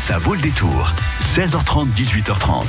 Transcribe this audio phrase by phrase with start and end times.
[0.00, 0.92] Ça vaut le détour.
[1.20, 2.64] 16h30, 18h30.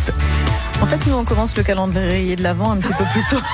[0.81, 3.37] En fait, nous, on commence le calendrier de l'avant un petit peu plus tôt.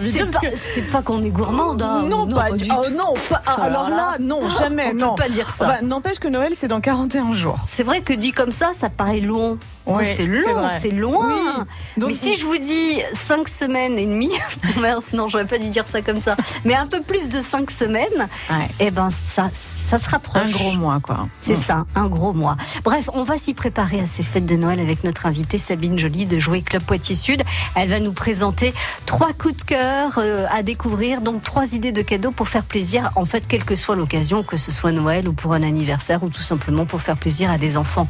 [0.00, 1.82] C'est pas, que- c'est pas qu'on est gourmande.
[1.82, 2.04] hein.
[2.08, 5.14] Non, pas du oh, non, pas- ah, alors là, non, jamais, on peut non.
[5.14, 5.66] pas dire ça.
[5.66, 7.58] Bah, N'empêche que Noël, c'est dans 41 jours.
[7.66, 9.58] C'est vrai que dit comme ça, ça paraît long.
[9.86, 11.26] Oh, Oui, c'est long, c'est loin.
[11.28, 11.64] Oui.
[11.96, 14.30] Donc, Mais si je vous dis 5 semaines et demie,
[14.80, 17.70] mince, non, j'aurais pas dû dire ça comme ça, mais un peu plus de 5
[17.70, 18.68] semaines, Ouais.
[18.80, 20.42] eh ben ça, ça se rapproche.
[20.42, 21.26] Un gros mois, quoi.
[21.40, 22.56] C'est ça, un gros mois.
[22.84, 26.26] Bref, on va s'y préparer à ces fêtes de Noël avec notre invitée Sabine Joly
[26.26, 27.42] de Jouer Club Poitiers Sud.
[27.74, 28.72] Elle va nous présenter
[29.06, 33.10] trois coups de cœur euh, à découvrir, donc trois idées de cadeaux pour faire plaisir,
[33.16, 36.28] en fait, quelle que soit l'occasion, que ce soit Noël ou pour un anniversaire ou
[36.28, 38.08] tout simplement pour faire plaisir à des enfants.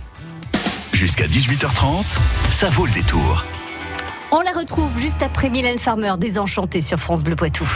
[1.03, 2.17] Jusqu'à 18h30,
[2.49, 3.45] ça vaut le détour.
[4.31, 7.69] On la retrouve juste après Mylène Farmer, Désenchantée sur France Bleu Poitou.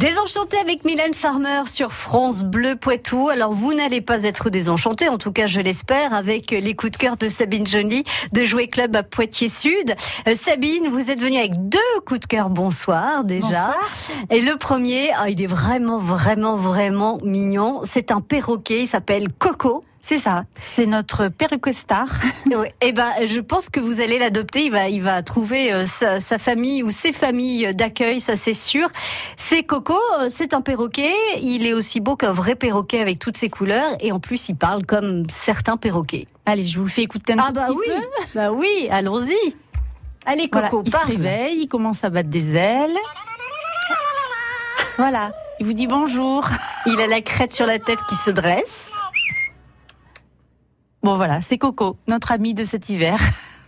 [0.00, 3.28] Désenchanté avec Mylène Farmer sur France Bleu Poitou.
[3.28, 6.96] Alors vous n'allez pas être désenchanté, en tout cas je l'espère, avec les coups de
[6.96, 9.94] cœur de Sabine Joly de Jouer Club à Poitiers Sud.
[10.26, 12.48] Euh, Sabine, vous êtes venue avec deux coups de cœur.
[12.48, 13.46] Bonsoir déjà.
[13.46, 13.76] Bonsoir.
[14.30, 17.82] Et le premier, ah, il est vraiment, vraiment, vraiment mignon.
[17.84, 19.84] C'est un perroquet, il s'appelle Coco.
[20.02, 22.06] C'est ça, c'est notre perruque star.
[22.50, 22.74] Ouais.
[22.80, 24.64] Eh ben, je pense que vous allez l'adopter.
[24.64, 28.54] Il va, il va trouver euh, sa, sa famille ou ses familles d'accueil, ça c'est
[28.54, 28.88] sûr.
[29.36, 31.12] C'est Coco, euh, c'est un perroquet.
[31.42, 34.56] Il est aussi beau qu'un vrai perroquet avec toutes ses couleurs et en plus il
[34.56, 36.26] parle comme certains perroquets.
[36.46, 38.18] Allez, je vous le fais écouter un Ah bah petit oui, peu.
[38.34, 39.36] bah oui, allons-y.
[40.26, 42.96] Allez Voilà, Coco, il se réveille, il commence à battre des ailes.
[44.98, 46.48] Voilà, il vous dit bonjour.
[46.86, 48.90] Il a la crête sur la tête qui se dresse.
[51.02, 53.18] Bon voilà, c'est Coco, notre ami de cet hiver.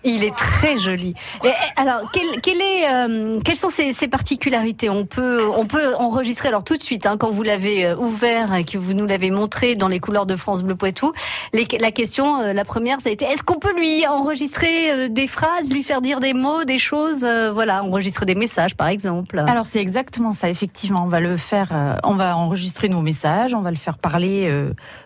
[0.04, 1.14] Il est très joli.
[1.44, 4.90] Et, alors, quelle, quelle est, euh, quelles sont ses, particularités?
[4.90, 8.54] On peut, on peut enregistrer alors tout de suite hein, quand vous l'avez euh, ouvert
[8.54, 11.12] et que vous nous l'avez montré dans les couleurs de France Bleu Poitou.
[11.52, 15.08] Les, la question, euh, la première, ça a été est-ce qu'on peut lui enregistrer euh,
[15.08, 19.38] des phrases, lui faire dire des mots, des choses, voilà, enregistrer des messages par exemple?
[19.46, 21.04] Alors c'est exactement ça, effectivement.
[21.04, 24.50] On va le faire, on va enregistrer nos messages, on va le faire parler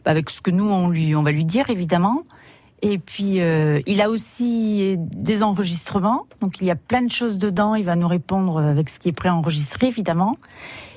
[0.04, 2.22] bah, avec ce que nous on lui, on va lui dire évidemment.
[2.82, 7.38] Et puis euh, il a aussi des enregistrements, donc il y a plein de choses
[7.38, 7.74] dedans.
[7.74, 10.36] Il va nous répondre avec ce qui est préenregistré évidemment.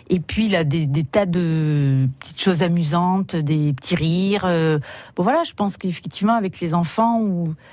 [0.10, 4.44] Et puis il a des, des tas de petites choses amusantes, des petits rires.
[4.46, 4.80] euh.
[5.16, 7.24] Bon voilà, je pense qu'effectivement avec les enfants,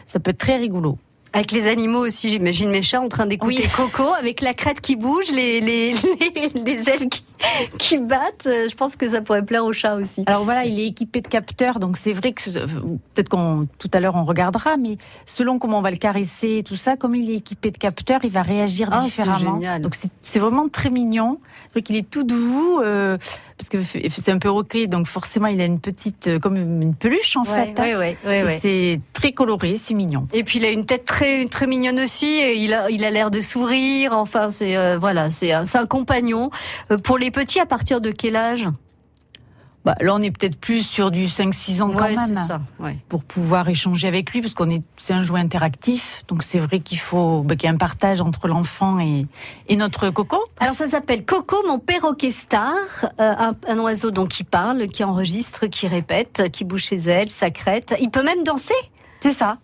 [0.06, 0.98] ça peut être très rigolo.
[1.32, 3.70] Avec les animaux aussi, j'imagine mes chats en train d'écouter Oui.
[3.76, 5.92] Coco, avec la crête qui bouge, les, les,
[6.54, 7.22] les, les ailes qui,
[7.78, 8.46] qui battent.
[8.46, 10.24] Euh, Je pense que ça pourrait plaire aux chats aussi.
[10.26, 12.42] Alors voilà, il est équipé de capteurs, donc c'est vrai que
[13.14, 14.96] peut-être qu'on tout à l'heure on regardera, mais
[15.26, 18.20] selon comment on va le caresser, et tout ça, comme il est équipé de capteurs,
[18.24, 19.54] il va réagir c'est différemment.
[19.56, 19.82] génial.
[19.82, 21.38] Donc c'est- vraiment très mignon.
[21.72, 23.16] Vrai qu'il est tout doux, euh,
[23.58, 23.78] parce que
[24.10, 27.42] c'est un peu roqué, donc forcément il a une petite, euh, comme une peluche en
[27.44, 27.80] Ouais, fait.
[27.80, 27.98] hein.
[27.98, 28.58] ouais, ouais, ouais.
[28.60, 30.28] C'est très coloré, c'est mignon.
[30.34, 32.26] Et puis il a une tête très très mignonne aussi.
[32.26, 34.12] Et il a il a l'air de sourire.
[34.16, 36.50] Enfin c'est euh, voilà c'est un, un compagnon
[37.02, 38.68] pour les petits à partir de quel âge?
[39.84, 42.34] Bah, là on est peut-être plus sur du 5-6 ans quand Ouais, même.
[42.34, 42.60] ça.
[42.80, 42.96] Ouais.
[43.08, 46.24] pour pouvoir échanger avec lui, parce qu'on est, c'est un jouet interactif.
[46.26, 49.26] Donc c'est vrai qu'il faut bah, qu'il y ait un partage entre l'enfant et,
[49.68, 50.38] et notre coco.
[50.58, 52.74] Alors ça s'appelle Coco, mon perroquet star,
[53.04, 53.08] euh,
[53.38, 57.50] un, un oiseau donc qui parle, qui enregistre, qui répète, qui bouge ses ailes, sa
[57.50, 57.94] crête.
[58.00, 58.74] Il peut même danser?
[59.20, 59.58] C'est ça.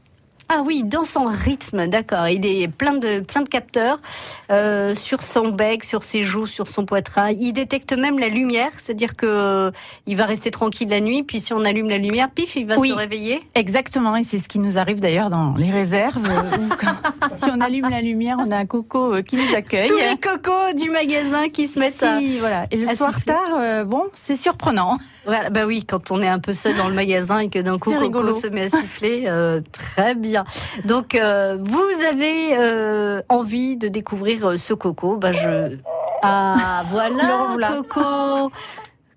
[0.55, 2.29] Ah oui, dans son rythme, d'accord.
[2.29, 3.99] Il est plein de plein de capteurs
[4.51, 7.39] euh, sur son bec, sur ses joues, sur son poitrail.
[7.41, 9.71] Il détecte même la lumière, c'est-à-dire que euh,
[10.07, 11.23] il va rester tranquille la nuit.
[11.23, 12.91] Puis si on allume la lumière, pif, il va Oui.
[12.91, 13.41] se réveiller.
[13.55, 16.23] Exactement, et c'est ce qui nous arrive d'ailleurs dans les réserves.
[16.29, 19.55] euh, où quand- si on allume la lumière, on a un coco euh, qui nous
[19.55, 19.89] accueille.
[19.89, 22.19] Tous les cocos du magasin qui se mettent à.
[22.41, 22.67] Voilà.
[22.71, 23.33] Et le soir siffler.
[23.33, 24.99] tard, euh, bon, c'est surprenant.
[25.25, 27.79] Voilà, bah oui, quand on est un peu seul dans le magasin et que d'un
[27.79, 29.29] coup Coco se met à siffler,
[29.73, 30.42] très bien.
[30.85, 35.77] Donc euh, vous avez euh, envie de découvrir euh, ce Coco, bah je
[36.23, 37.69] ah voilà.
[37.69, 38.53] Coco.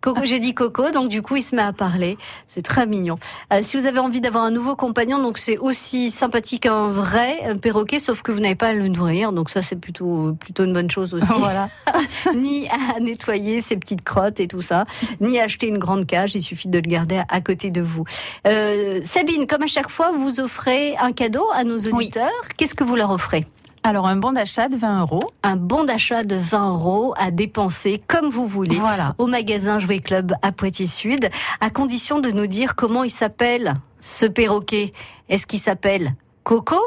[0.06, 2.20] Coco, j'ai dit Coco, donc du coup il se met à parler.
[2.48, 3.18] C'est très mignon.
[3.52, 7.40] Euh, si vous avez envie d'avoir un nouveau compagnon, donc c'est aussi sympathique qu'un vrai
[7.48, 10.66] euh, perroquet, sauf que vous n'avez pas à le nourrir, donc ça c'est plutôt plutôt
[10.66, 11.26] une bonne chose aussi.
[11.40, 11.70] voilà.
[12.36, 14.86] ni à nettoyer ses petites crottes et tout ça,
[15.22, 16.36] ni à acheter une grande cage.
[16.36, 18.04] Il suffit de le garder à, à côté de vous.
[18.46, 22.30] Euh, Sabine, comme à chaque fois, vous offrez un cadeau à nos auditeurs.
[22.58, 23.48] Qu'est-ce que vous leur offrez?
[23.88, 25.32] Alors un bon d'achat de 20 euros.
[25.44, 28.78] Un bon d'achat de 20 euros à dépenser comme vous voulez.
[28.78, 29.14] Voilà.
[29.20, 31.30] Au magasin Jouet Club à Poitiers Sud,
[31.62, 34.92] à condition de nous dire comment il s'appelle ce perroquet.
[35.30, 36.78] Est-ce qu'il s'appelle Coco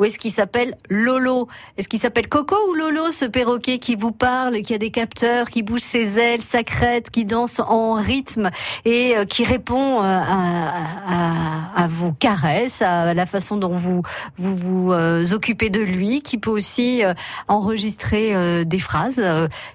[0.00, 4.12] ou est-ce qu'il s'appelle Lolo Est-ce qu'il s'appelle Coco ou Lolo, ce perroquet qui vous
[4.12, 8.50] parle, qui a des capteurs, qui bouge ses ailes, sa crête, qui danse en rythme
[8.86, 10.68] et euh, qui répond euh, à,
[11.76, 14.02] à- à vos caresses, à la façon dont vous
[14.36, 17.02] vous, euh, occupez de lui, qui peut aussi
[17.48, 19.22] enregistrer des phrases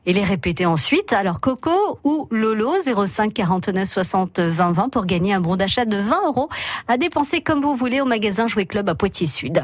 [0.05, 1.13] et les répéter ensuite.
[1.13, 5.97] Alors Coco ou Lolo 05 49 60 20 20 pour gagner un bon d'achat de
[5.97, 6.49] 20 euros
[6.87, 9.63] à dépenser comme vous voulez au magasin Jouet Club à Poitiers Sud.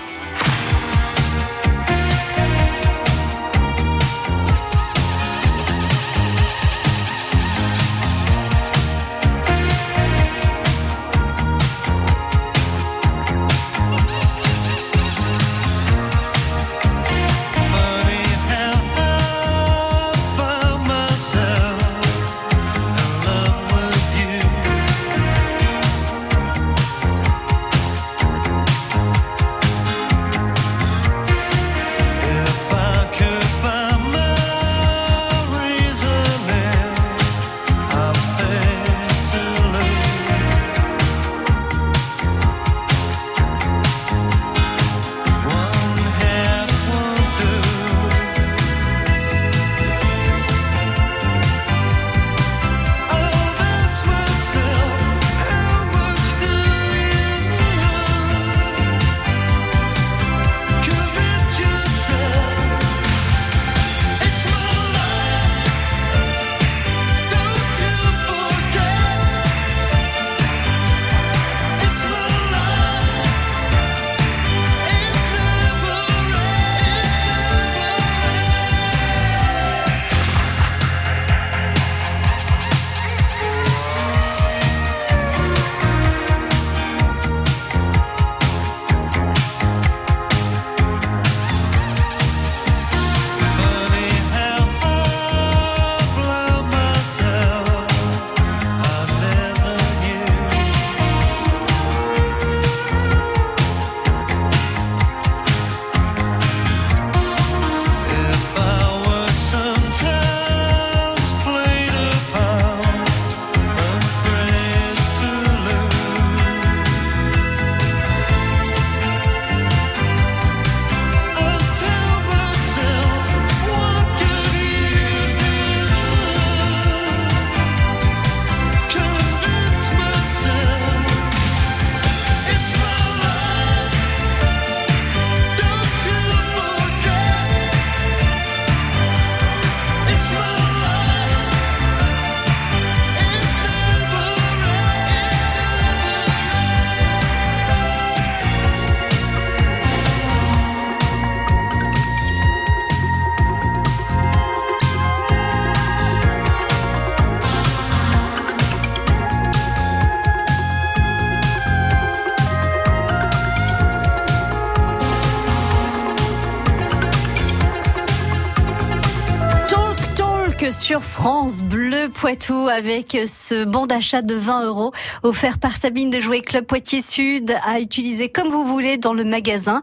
[170.91, 174.91] Sur France Bleu Poitou avec ce bon d'achat de 20 euros
[175.23, 179.23] offert par Sabine de Jouet Club Poitiers Sud à utiliser comme vous voulez dans le
[179.23, 179.81] magasin.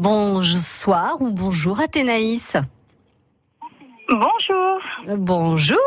[0.00, 2.56] Bonsoir ou bonjour Athénaïs.
[4.08, 5.16] Bonjour.
[5.16, 5.78] Bonjour.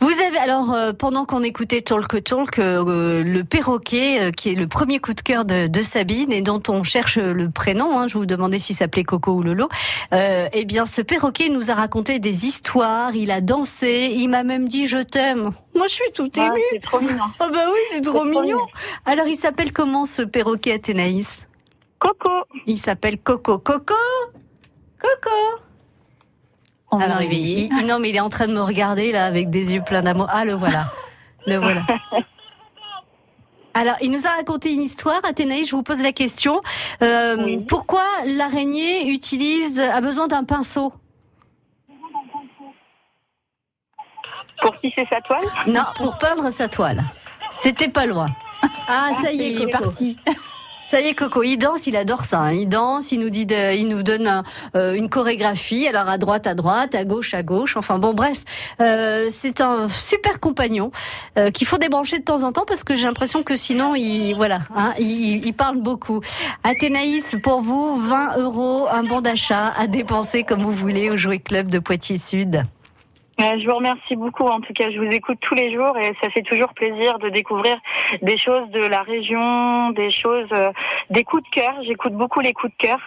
[0.00, 4.54] Vous avez alors euh, pendant qu'on écoutait Talk Talk, euh, le perroquet euh, qui est
[4.54, 7.98] le premier coup de cœur de, de Sabine et dont on cherche le prénom.
[7.98, 9.68] hein, je vous demandais s'il s'appelait Coco ou Lolo.
[10.12, 13.14] Euh, eh bien, ce perroquet nous a raconté des histoires.
[13.16, 14.12] Il a dansé.
[14.14, 15.52] Il m'a même dit je t'aime.
[15.74, 16.60] Moi, je suis tout Ah, émue.
[16.72, 17.24] c'est trop mignon.
[17.40, 18.42] Oh bah oui, c'est trop C'est trop mignon.
[18.42, 18.66] mignon.
[19.06, 21.46] Alors, il s'appelle comment ce perroquet Athénaïs?
[21.98, 22.28] Coco.
[22.66, 23.58] Il s'appelle Coco.
[23.58, 23.94] Coco.
[25.00, 25.60] Coco.
[26.94, 27.68] On va Alors, le il, réveiller.
[27.80, 30.02] il- non, mais il est en train de me regarder là avec des yeux pleins
[30.02, 30.26] d'amour.
[30.30, 30.86] Ah, le voilà.
[31.46, 31.82] Le voilà.
[33.76, 35.20] Alors, il nous a raconté une histoire.
[35.24, 36.60] Athénaïs, je vous pose la question.
[37.02, 37.58] Euh, Oui.
[37.66, 40.92] Pourquoi l'araignée utilise, a besoin d'un pinceau
[44.60, 45.42] Pour tisser sa toile?
[45.66, 47.02] Non, pour peindre sa toile.
[47.52, 48.26] C'était pas loin.
[48.88, 50.16] Ah, ça y est, Il est parti.
[50.86, 52.40] Ça y est, Coco, il danse, il adore ça.
[52.40, 52.52] hein.
[52.52, 54.42] Il danse, il nous dit, il nous donne
[54.76, 55.88] euh, une chorégraphie.
[55.88, 57.76] Alors à droite, à droite, à gauche, à gauche.
[57.76, 58.38] Enfin bon, bref,
[58.80, 60.90] euh, c'est un super compagnon
[61.38, 64.34] euh, qu'il faut débrancher de temps en temps parce que j'ai l'impression que sinon, il,
[64.34, 66.20] voilà, hein, il, il parle beaucoup.
[66.62, 71.38] Athénaïs, pour vous, 20 euros, un bon d'achat à dépenser comme vous voulez au Jouet
[71.38, 72.62] Club de Poitiers Sud.
[73.40, 74.44] Euh, Je vous remercie beaucoup.
[74.44, 77.28] En tout cas, je vous écoute tous les jours et ça fait toujours plaisir de
[77.30, 77.76] découvrir
[78.22, 80.70] des choses de la région, des choses, euh,
[81.10, 81.74] des coups de cœur.
[81.86, 82.98] J'écoute beaucoup les coups de cœur.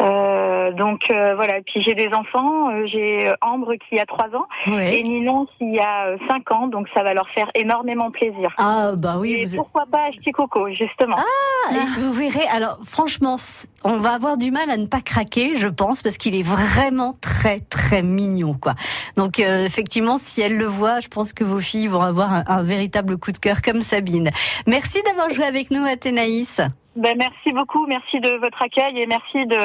[0.00, 1.58] Euh, donc euh, voilà.
[1.58, 2.70] Et puis j'ai des enfants.
[2.70, 5.02] Euh, J'ai Ambre qui a 3 ans et Ouais.
[5.02, 6.66] Ninon qui a euh, 5 ans.
[6.66, 8.50] Donc ça va leur faire énormément plaisir.
[8.58, 12.78] Ah bah oui, et vous, pourquoi pas acheter Coco justement Ah, et vous verrez, alors
[12.84, 13.36] franchement,
[13.84, 17.12] on va avoir du mal à ne pas craquer, je pense, parce qu'il est vraiment
[17.20, 17.31] très
[17.68, 18.74] très mignon, quoi.
[19.16, 22.44] Donc euh, effectivement, si elles le voient, je pense que vos filles vont avoir un,
[22.46, 24.30] un véritable coup de cœur comme Sabine.
[24.66, 26.60] Merci d'avoir joué avec nous, Athénaïs.
[26.94, 29.56] Ben, merci beaucoup, merci de votre accueil et merci de,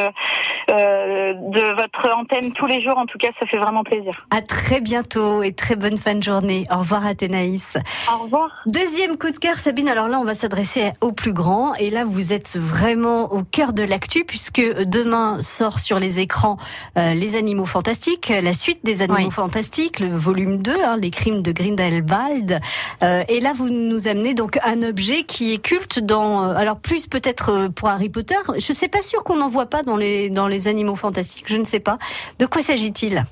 [0.71, 2.97] euh, de votre antenne tous les jours.
[2.97, 4.11] En tout cas, ça fait vraiment plaisir.
[4.31, 6.67] À très bientôt et très bonne fin de journée.
[6.71, 7.77] Au revoir, Athénaïs.
[8.09, 8.49] Au revoir.
[8.65, 9.89] Deuxième coup de cœur, Sabine.
[9.89, 11.73] Alors là, on va s'adresser au plus grand.
[11.75, 16.55] Et là, vous êtes vraiment au cœur de l'actu puisque demain sort sur les écrans
[16.97, 19.31] euh, Les Animaux Fantastiques, la suite des Animaux Oui.
[19.31, 22.59] Fantastiques, le volume 2, hein, les crimes de Grindelwald.
[23.03, 26.79] Euh, et là, vous nous amenez donc un objet qui est culte dans, euh, alors
[26.79, 28.35] plus peut-être euh, pour Harry Potter.
[28.55, 31.45] Je sais pas sûr qu'on n'en voit pas dans les, dans les Animaux Fantastiques.
[31.47, 31.97] Je ne sais pas.
[32.39, 33.23] De quoi s'agit-il?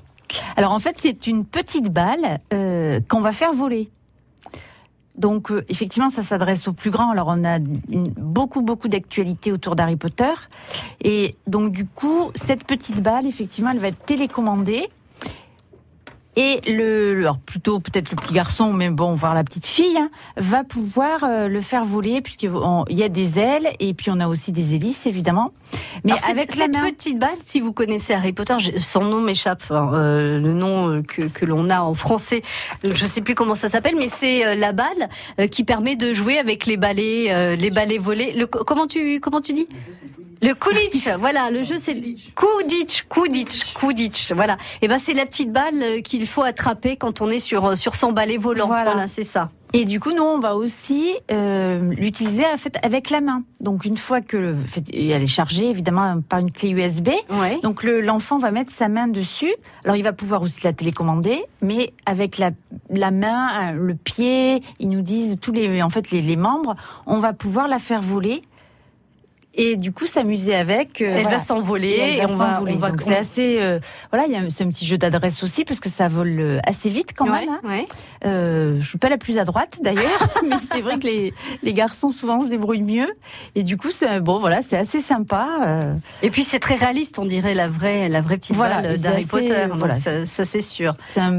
[0.56, 3.90] Alors en fait, c'est une petite balle euh, qu'on va faire voler.
[5.16, 7.10] Donc euh, effectivement, ça s'adresse aux plus grands.
[7.10, 10.32] Alors on a beaucoup beaucoup d'actualités autour d'Harry Potter
[11.02, 14.88] et donc du coup, cette petite balle, effectivement, elle va être télécommandée.
[16.38, 20.10] Et le, alors plutôt peut-être le petit garçon, mais bon, voir la petite fille, hein,
[20.36, 22.50] va pouvoir euh, le faire voler puisqu'il
[22.90, 25.52] y a des ailes et puis on a aussi des hélices évidemment.
[26.04, 29.00] Mais Alors, cette- avec la cette main, petite balle, si vous connaissez Harry Potter, son
[29.04, 32.42] nom m'échappe, hein, euh, le nom euh, que, que l'on a en français,
[32.84, 35.08] je sais plus comment ça s'appelle, mais c'est euh, la balle
[35.40, 38.32] euh, qui permet de jouer avec les balais, euh, les balais volés.
[38.32, 39.68] Le, comment tu comment tu dis?
[40.46, 41.94] Le Quidditch, voilà, le jeu c'est
[42.34, 44.56] Quidditch, Quidditch, Quidditch, voilà.
[44.80, 47.74] Et ben c'est la petite balle euh, qu'il faut attraper quand on est sur euh,
[47.76, 48.66] sur son balai volant.
[48.68, 48.92] Voilà.
[48.92, 49.50] Voilà, c'est ça.
[49.72, 53.42] Et du coup, nous, on va aussi euh, l'utiliser en fait, avec la main.
[53.60, 54.56] Donc, une fois que le-
[54.94, 57.08] elle est chargée, évidemment, par une clé USB.
[57.30, 57.58] Ouais.
[57.62, 59.52] Donc, le- l'enfant va mettre sa main dessus.
[59.84, 62.52] Alors, il va pouvoir aussi la télécommander, mais avec la,
[62.90, 66.76] la main, euh, le pied, ils nous disent tous les, en fait, les, les membres,
[67.06, 68.42] on va pouvoir la faire voler.
[69.58, 71.00] Et du coup, s'amuser avec.
[71.00, 71.30] euh, Elle voilà.
[71.30, 73.56] va s'envoler Et on va, on va c'est assez.
[73.60, 73.78] euh,
[74.12, 76.90] voilà, il y a un petit jeu d'adresse aussi parce que ça vole euh, assez
[76.90, 77.48] vite quand Ouais, même.
[77.50, 77.60] hein.
[77.64, 77.86] ouais.
[78.26, 81.72] Euh, je suis pas la plus à droite d'ailleurs, mais c'est vrai que les, les
[81.72, 83.08] garçons souvent se débrouillent mieux.
[83.54, 85.94] Et du coup, c'est bon, voilà, c'est assez sympa.
[86.22, 89.24] Et puis c'est très réaliste, on dirait la vraie, la vraie petite Voilà, balle d'Harry
[89.26, 89.66] Potter.
[89.74, 90.94] Voilà, ça, ça, c'est sûr.
[91.14, 91.32] c'est un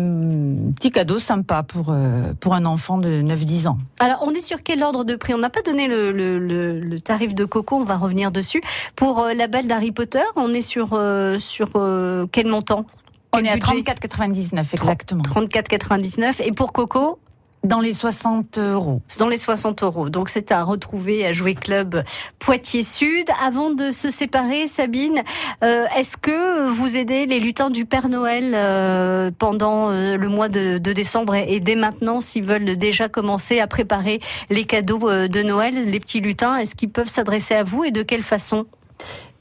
[0.75, 1.95] petit cadeau sympa pour
[2.39, 3.77] pour un enfant de 9-10 ans.
[3.99, 5.33] Alors on est sur quel ordre de prix?
[5.33, 8.61] On n'a pas donné le, le, le, le tarif de Coco, on va revenir dessus.
[8.95, 10.99] Pour euh, la balle d'Harry Potter, on est sur
[11.39, 12.85] sur sur euh, quel montant?
[13.33, 13.81] On est à budget?
[13.81, 15.23] 34,99 exactement.
[15.23, 17.19] 34,99 et pour Coco?
[17.67, 19.01] Dans les 60 euros.
[19.19, 20.09] dans les 60 euros.
[20.09, 22.01] Donc c'est à retrouver à Jouer Club
[22.39, 23.27] Poitiers Sud.
[23.45, 25.21] Avant de se séparer, Sabine,
[25.65, 30.47] euh, est-ce que vous aidez les lutins du Père Noël euh, pendant euh, le mois
[30.47, 35.27] de, de décembre et, et dès maintenant, s'ils veulent déjà commencer à préparer les cadeaux
[35.27, 38.65] de Noël, les petits lutins, est-ce qu'ils peuvent s'adresser à vous et de quelle façon?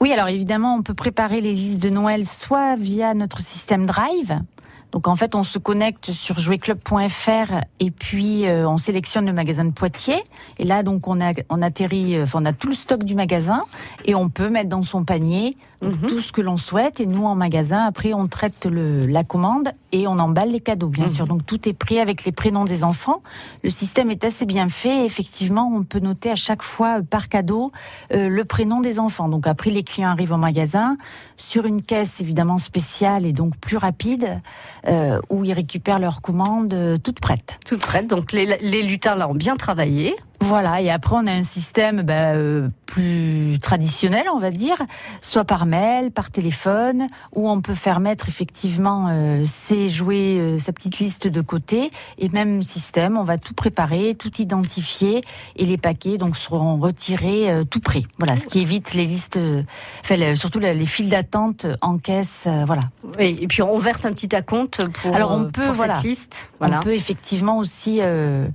[0.01, 4.41] Oui, alors évidemment, on peut préparer les listes de Noël soit via notre système Drive.
[4.97, 9.63] Donc en fait, on se connecte sur jouetclub.fr et puis euh, on sélectionne le magasin
[9.63, 10.23] de Poitiers.
[10.57, 13.61] Et là, donc on on atterrit, euh, enfin on a tout le stock du magasin
[14.05, 16.07] et on peut mettre dans son panier donc, Mhm.
[16.09, 16.99] tout ce que l'on souhaite.
[16.99, 20.87] Et nous, en magasin, après, on traite le, la commande et on emballe les cadeaux,
[20.89, 21.11] bien Mhm.
[21.13, 21.27] sûr.
[21.27, 23.21] Donc tout est pris avec les prénoms des enfants.
[23.63, 25.03] Le système est assez bien fait.
[25.03, 27.71] Et effectivement, on peut noter à chaque fois euh, par cadeau
[28.13, 29.29] euh, le prénom des enfants.
[29.29, 30.97] Donc après, les clients arrivent au magasin
[31.37, 34.41] sur une caisse évidemment spéciale et donc plus rapide,
[34.87, 37.59] euh, où ils récupèrent leur commande toute prête.
[37.65, 38.07] Toute prête.
[38.07, 40.15] Donc les, les lutins là ont bien travaillé.
[40.39, 44.77] Voilà, et après on a un système bah, euh, plus traditionnel, on va dire,
[45.21, 50.57] soit par mail, par téléphone, où on peut faire mettre effectivement euh, ses jouets, euh,
[50.57, 55.21] sa petite liste de côté, et même système, on va tout préparer, tout identifier,
[55.55, 58.03] et les paquets donc seront retirés euh, tout prêts.
[58.19, 59.63] Voilà, ce qui évite les listes, euh,
[60.03, 62.83] enfin, surtout les, les files d'attente en caisse, euh, voilà.
[63.17, 65.95] Oui, et puis on verse un petit acompte pour, Alors, on peut, pour voilà.
[65.95, 66.49] cette liste.
[66.59, 66.79] Voilà.
[66.79, 68.47] On peut effectivement aussi euh,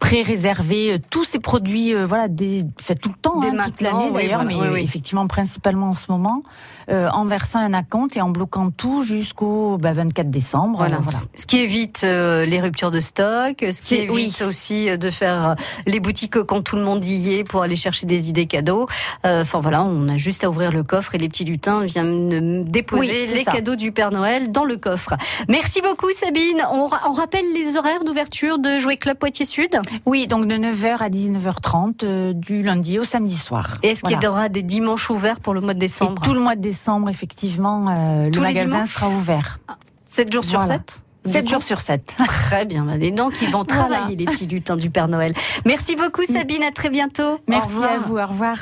[0.00, 4.06] pré-réserver euh, tous ces produits, euh, voilà, des, fait tout le temps, hein, toute l'année
[4.06, 4.82] oui, d'ailleurs, voilà, mais oui, oui.
[4.82, 6.42] effectivement principalement en ce moment,
[6.90, 10.78] euh, en versant un acompte et en bloquant tout jusqu'au bah, 24 décembre.
[10.78, 10.98] Voilà.
[11.00, 11.18] voilà.
[11.34, 15.50] Ce qui évite euh, les ruptures de stock, ce qui évite aussi euh, de faire
[15.50, 15.54] euh,
[15.86, 18.88] les boutiques quand tout le monde y est pour aller chercher des idées cadeaux.
[19.26, 22.64] Euh, Enfin voilà, on a juste à ouvrir le coffre et les petits lutins viennent
[22.64, 23.52] déposer les ça.
[23.52, 25.14] cadeaux du Père Noël dans le coffre.
[25.48, 26.62] Merci beaucoup Sabine.
[26.72, 29.70] On, on rappelle les horaires d'ouverture de Jouet Club Poitiers Sud?
[30.06, 33.76] Oui, donc de 9h à 19h30 euh, du lundi au samedi soir.
[33.82, 36.22] Et est-ce qu'il y aura des dimanches ouverts pour le mois de Et décembre?
[36.22, 38.94] tout le mois de décembre, effectivement, euh, Tous le les magasin dimanches?
[38.94, 39.58] sera ouvert.
[40.06, 40.74] 7 jours sur Voilà.
[40.74, 42.16] 7 7 jours sur 7.
[42.26, 43.88] Très bien, bah, des dents qui vont Voilà.
[43.88, 45.34] travailler les petits lutins du Père Noël.
[45.66, 47.34] Merci beaucoup Sabine, à très bientôt.
[47.34, 48.56] Au Merci à vous, au revoir.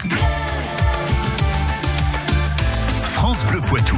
[3.03, 3.97] France Bleu Poitou.